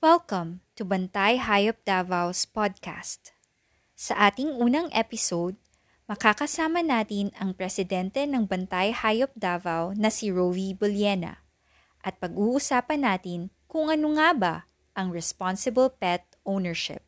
Welcome 0.00 0.64
to 0.80 0.88
Bantay 0.88 1.36
Hayop 1.36 1.84
Davao's 1.84 2.48
podcast. 2.48 3.36
Sa 3.92 4.16
ating 4.16 4.56
unang 4.56 4.88
episode, 4.96 5.60
makakasama 6.08 6.80
natin 6.80 7.28
ang 7.36 7.52
presidente 7.52 8.24
ng 8.24 8.48
Bantay 8.48 8.96
Hayop 8.96 9.28
Davao 9.36 9.92
na 9.92 10.08
si 10.08 10.32
Rovi 10.32 10.72
Buliena 10.72 11.44
at 12.00 12.16
pag-uusapan 12.16 13.04
natin 13.04 13.52
kung 13.68 13.92
ano 13.92 14.16
nga 14.16 14.32
ba 14.32 14.54
ang 14.96 15.12
responsible 15.12 15.92
pet 15.92 16.24
ownership. 16.48 17.04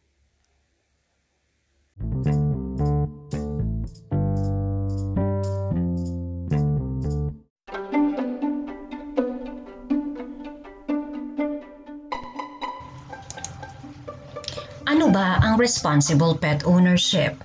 Ano 14.93 15.09
ba 15.09 15.41
ang 15.41 15.57
responsible 15.57 16.37
pet 16.37 16.69
ownership? 16.69 17.41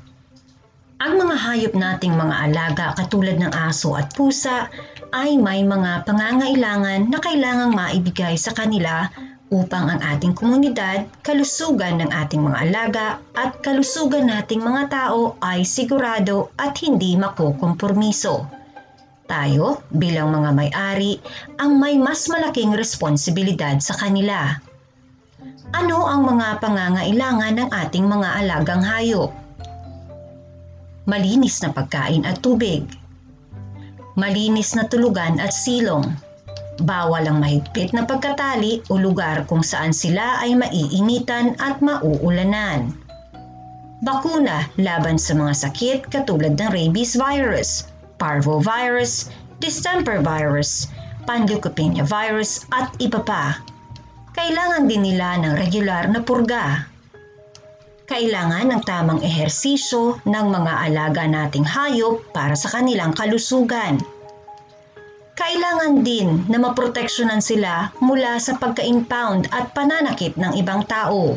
Ang 0.99 1.15
mga 1.15 1.35
hayop 1.39 1.73
nating 1.79 2.11
mga 2.11 2.35
alaga 2.43 2.91
katulad 2.99 3.39
ng 3.39 3.55
aso 3.55 3.95
at 3.95 4.11
pusa 4.11 4.67
ay 5.15 5.39
may 5.39 5.63
mga 5.63 6.03
pangangailangan 6.03 7.07
na 7.07 7.19
kailangang 7.23 7.71
maibigay 7.71 8.35
sa 8.35 8.51
kanila 8.51 9.07
upang 9.47 9.95
ang 9.95 10.03
ating 10.03 10.35
komunidad, 10.35 11.07
kalusugan 11.23 12.03
ng 12.03 12.11
ating 12.11 12.43
mga 12.43 12.67
alaga 12.67 13.07
at 13.39 13.63
kalusugan 13.63 14.27
nating 14.27 14.59
mga 14.59 14.91
tao 14.91 15.39
ay 15.39 15.63
sigurado 15.63 16.51
at 16.59 16.75
hindi 16.83 17.15
makukompormiso. 17.15 18.43
Tayo 19.23 19.87
bilang 19.95 20.35
mga 20.35 20.51
may-ari 20.51 21.15
ang 21.63 21.79
may 21.79 21.95
mas 21.95 22.27
malaking 22.27 22.75
responsibilidad 22.75 23.79
sa 23.79 23.95
kanila. 23.95 24.59
Ano 25.75 26.07
ang 26.07 26.23
mga 26.23 26.63
pangangailangan 26.63 27.59
ng 27.59 27.69
ating 27.75 28.07
mga 28.07 28.29
alagang 28.39 28.79
hayop? 28.79 29.35
Malinis 31.03 31.59
na 31.59 31.75
pagkain 31.75 32.23
at 32.23 32.39
tubig. 32.39 32.87
Malinis 34.15 34.79
na 34.79 34.87
tulugan 34.87 35.43
at 35.43 35.51
silong. 35.51 36.07
Bawal 36.87 37.27
ang 37.27 37.43
mahigpit 37.43 37.91
na 37.91 38.07
pagkatali 38.07 38.79
o 38.87 38.95
lugar 38.95 39.43
kung 39.49 39.59
saan 39.59 39.91
sila 39.91 40.39
ay 40.39 40.55
maiinitan 40.55 41.59
at 41.59 41.83
mauulanan. 41.83 42.95
Bakuna 44.07 44.71
laban 44.79 45.19
sa 45.19 45.35
mga 45.35 45.67
sakit 45.67 45.99
katulad 46.07 46.55
ng 46.55 46.69
rabies 46.69 47.17
virus, 47.19 47.91
parvovirus, 48.21 49.27
distemper 49.59 50.23
virus, 50.23 50.87
panleukopenia 51.27 52.07
virus 52.07 52.63
at 52.71 52.93
iba 53.01 53.19
pa 53.19 53.57
kailangan 54.37 54.85
din 54.85 55.01
nila 55.01 55.41
ng 55.41 55.57
regular 55.57 56.05
na 56.13 56.21
purga. 56.21 56.85
Kailangan 58.05 58.69
ng 58.69 58.81
tamang 58.85 59.19
ehersisyo 59.25 60.21
ng 60.23 60.45
mga 60.53 60.73
alaga 60.87 61.25
nating 61.25 61.65
hayop 61.65 62.21
para 62.31 62.53
sa 62.53 62.69
kanilang 62.69 63.17
kalusugan. 63.17 63.97
Kailangan 65.33 66.05
din 66.05 66.45
na 66.47 66.61
maproteksyonan 66.61 67.41
sila 67.41 67.89
mula 67.97 68.37
sa 68.37 68.55
pagka-impound 68.61 69.49
at 69.49 69.73
pananakit 69.73 70.37
ng 70.37 70.53
ibang 70.61 70.85
tao. 70.85 71.35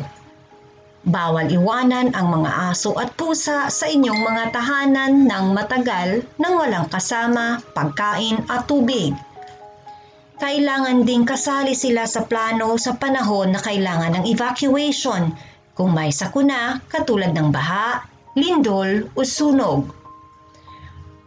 Bawal 1.01 1.49
iwanan 1.49 2.13
ang 2.13 2.29
mga 2.29 2.69
aso 2.69 2.93
at 3.01 3.17
pusa 3.17 3.73
sa 3.73 3.85
inyong 3.89 4.21
mga 4.21 4.43
tahanan 4.53 5.25
ng 5.25 5.45
matagal 5.57 6.21
nang 6.37 6.53
walang 6.61 6.85
kasama, 6.93 7.57
pagkain 7.73 8.45
at 8.45 8.69
tubig 8.69 9.17
kailangan 10.41 11.05
ding 11.05 11.21
kasali 11.21 11.77
sila 11.77 12.09
sa 12.09 12.25
plano 12.25 12.73
sa 12.81 12.97
panahon 12.97 13.53
na 13.53 13.61
kailangan 13.61 14.17
ng 14.17 14.25
evacuation 14.25 15.29
kung 15.77 15.93
may 15.93 16.09
sakuna 16.09 16.81
katulad 16.89 17.29
ng 17.37 17.53
baha, 17.53 18.01
lindol 18.33 19.05
o 19.13 19.21
sunog. 19.21 19.85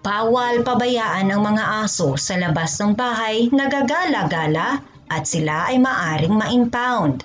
Bawal 0.02 0.66
pabayaan 0.66 1.30
ang 1.30 1.47
mga 1.47 1.86
aso 1.86 2.19
sa 2.19 2.34
labas 2.36 2.75
ng 2.82 2.98
bahay 2.98 3.48
na 3.54 3.70
gagala-gala 3.70 4.82
at 5.06 5.22
sila 5.25 5.70
ay 5.70 5.78
maaring 5.78 6.34
ma-impound. 6.34 7.22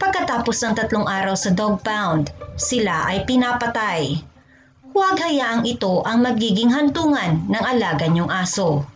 Pagkatapos 0.00 0.56
ng 0.64 0.74
tatlong 0.74 1.06
araw 1.06 1.36
sa 1.36 1.52
dog 1.52 1.84
pound, 1.84 2.32
sila 2.56 3.12
ay 3.12 3.28
pinapatay. 3.28 4.18
Huwag 4.90 5.20
hayaang 5.20 5.68
ito 5.68 6.00
ang 6.02 6.24
magiging 6.24 6.72
hantungan 6.72 7.44
ng 7.46 7.62
alaga 7.62 8.08
niyong 8.08 8.32
aso. 8.32 8.88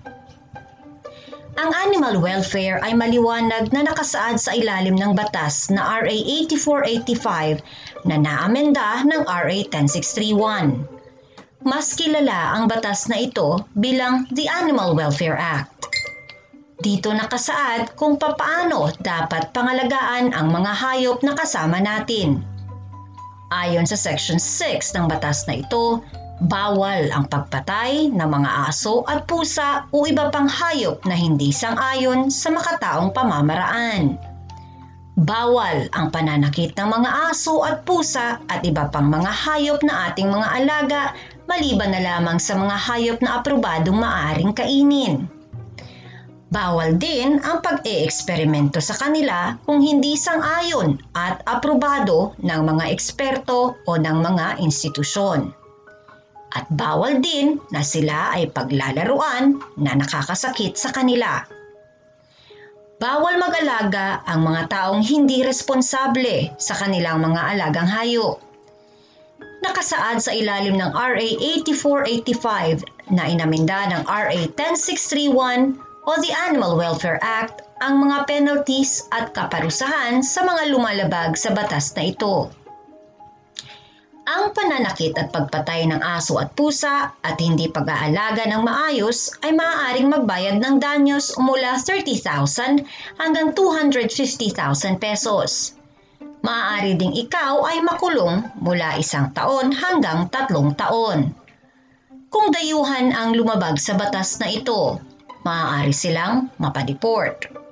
Ang 1.58 1.74
animal 1.74 2.22
welfare 2.22 2.78
ay 2.86 2.94
maliwanag 2.94 3.74
na 3.74 3.82
nakasaad 3.82 4.38
sa 4.38 4.54
ilalim 4.54 4.94
ng 4.94 5.10
batas 5.10 5.66
na 5.74 5.98
RA 6.06 6.16
8485 6.46 8.06
na 8.06 8.14
naamenda 8.14 9.02
ng 9.02 9.26
RA 9.26 9.58
10631. 9.66 10.86
Mas 11.66 11.98
kilala 11.98 12.54
ang 12.54 12.70
batas 12.70 13.10
na 13.10 13.18
ito 13.18 13.66
bilang 13.74 14.30
the 14.30 14.46
Animal 14.46 14.94
Welfare 14.94 15.34
Act. 15.34 15.90
Dito 16.78 17.10
nakasaad 17.10 17.98
kung 17.98 18.22
papaano 18.22 18.94
dapat 19.02 19.50
pangalagaan 19.50 20.30
ang 20.30 20.54
mga 20.54 20.72
hayop 20.78 21.26
na 21.26 21.34
kasama 21.34 21.82
natin. 21.82 22.38
Ayon 23.50 23.82
sa 23.82 23.98
Section 23.98 24.38
6 24.38 24.94
ng 24.94 25.10
batas 25.10 25.42
na 25.50 25.58
ito, 25.58 26.06
Bawal 26.38 27.10
ang 27.10 27.26
pagpatay 27.26 28.14
ng 28.14 28.30
mga 28.30 28.70
aso 28.70 29.02
at 29.10 29.26
pusa 29.26 29.90
o 29.90 30.06
iba 30.06 30.30
pang 30.30 30.46
hayop 30.46 31.02
na 31.02 31.18
hindi 31.18 31.50
sang-ayon 31.50 32.30
sa 32.30 32.54
makataong 32.54 33.10
pamamaraan. 33.10 34.14
Bawal 35.18 35.90
ang 35.90 36.14
pananakit 36.14 36.78
ng 36.78 36.94
mga 36.94 37.34
aso 37.34 37.66
at 37.66 37.82
pusa 37.82 38.38
at 38.46 38.62
iba 38.62 38.86
pang 38.86 39.10
mga 39.10 39.34
hayop 39.34 39.82
na 39.82 40.14
ating 40.14 40.30
mga 40.30 40.48
alaga 40.62 41.02
maliban 41.50 41.90
na 41.90 42.06
lamang 42.06 42.38
sa 42.38 42.54
mga 42.54 42.76
hayop 42.86 43.18
na 43.18 43.42
aprobadong 43.42 43.98
maaring 43.98 44.54
kainin. 44.54 45.26
Bawal 46.54 47.02
din 47.02 47.42
ang 47.42 47.66
pag-e-eksperimento 47.66 48.78
sa 48.78 48.94
kanila 48.94 49.58
kung 49.66 49.82
hindi 49.82 50.14
sang-ayon 50.14 51.02
at 51.18 51.42
aprobado 51.50 52.38
ng 52.38 52.62
mga 52.62 52.94
eksperto 52.94 53.74
o 53.74 53.90
ng 53.98 54.22
mga 54.22 54.62
institusyon 54.62 55.50
at 56.56 56.64
bawal 56.72 57.20
din 57.20 57.60
na 57.68 57.84
sila 57.84 58.32
ay 58.32 58.48
paglalaruan 58.48 59.60
na 59.76 59.92
nakakasakit 59.92 60.80
sa 60.80 60.88
kanila. 60.94 61.44
Bawal 62.98 63.38
mag-alaga 63.38 64.26
ang 64.26 64.42
mga 64.42 64.74
taong 64.74 65.04
hindi 65.06 65.46
responsable 65.46 66.50
sa 66.58 66.74
kanilang 66.74 67.22
mga 67.22 67.40
alagang 67.54 67.86
hayop. 67.86 68.42
Nakasaad 69.62 70.18
sa 70.18 70.34
ilalim 70.34 70.78
ng 70.78 70.90
RA 70.94 71.28
8485 71.62 73.14
na 73.14 73.30
inaminda 73.30 73.86
ng 73.94 74.02
RA 74.06 74.40
10631 74.54 75.78
o 76.08 76.10
the 76.24 76.32
Animal 76.48 76.74
Welfare 76.74 77.22
Act 77.22 77.62
ang 77.78 78.02
mga 78.02 78.26
penalties 78.26 79.06
at 79.14 79.30
kaparusahan 79.30 80.24
sa 80.24 80.42
mga 80.42 80.74
lumalabag 80.74 81.38
sa 81.38 81.54
batas 81.54 81.94
na 81.94 82.10
ito 82.10 82.50
ang 84.28 84.52
pananakit 84.52 85.16
at 85.16 85.32
pagpatay 85.32 85.88
ng 85.88 86.04
aso 86.04 86.36
at 86.36 86.52
pusa 86.52 87.16
at 87.24 87.36
hindi 87.40 87.64
pag-aalaga 87.72 88.44
ng 88.44 88.60
maayos 88.60 89.32
ay 89.40 89.56
maaaring 89.56 90.12
magbayad 90.12 90.60
ng 90.60 90.76
danyos 90.76 91.32
mula 91.40 91.80
30,000 91.80 92.84
hanggang 93.16 93.56
250,000 93.56 95.00
pesos. 95.00 95.80
Maaari 96.44 97.00
ding 97.00 97.16
ikaw 97.16 97.64
ay 97.64 97.80
makulong 97.80 98.44
mula 98.60 99.00
isang 99.00 99.32
taon 99.32 99.72
hanggang 99.72 100.28
tatlong 100.28 100.76
taon. 100.76 101.32
Kung 102.28 102.52
dayuhan 102.52 103.16
ang 103.16 103.32
lumabag 103.32 103.80
sa 103.80 103.96
batas 103.96 104.36
na 104.44 104.52
ito, 104.52 105.00
maaari 105.48 105.96
silang 105.96 106.52
mapadeport 106.60 107.67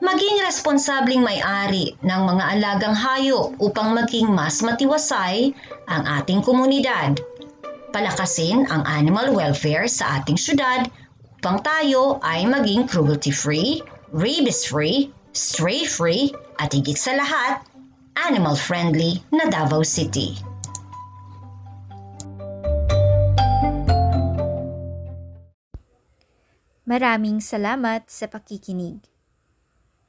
maging 0.00 0.40
responsabling 0.48 1.20
may-ari 1.20 1.92
ng 2.00 2.22
mga 2.24 2.44
alagang 2.56 2.96
hayop 2.96 3.52
upang 3.60 3.92
maging 3.92 4.32
mas 4.32 4.64
matiwasay 4.64 5.52
ang 5.92 6.02
ating 6.20 6.40
komunidad. 6.40 7.20
Palakasin 7.92 8.64
ang 8.72 8.82
animal 8.88 9.36
welfare 9.36 9.84
sa 9.84 10.20
ating 10.20 10.40
syudad 10.40 10.88
upang 11.40 11.60
tayo 11.60 12.16
ay 12.24 12.48
maging 12.48 12.88
cruelty-free, 12.88 13.84
rabies-free, 14.12 15.12
stray-free 15.36 16.32
at 16.56 16.72
higit 16.72 16.96
sa 16.96 17.16
lahat, 17.16 17.60
animal-friendly 18.24 19.20
na 19.32 19.52
Davao 19.52 19.84
City. 19.84 20.36
Maraming 26.88 27.38
salamat 27.38 28.10
sa 28.10 28.26
pakikinig. 28.26 28.98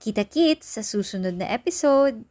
Kita-kits 0.02 0.66
sa 0.66 0.82
susunod 0.82 1.38
na 1.38 1.46
episode! 1.54 2.26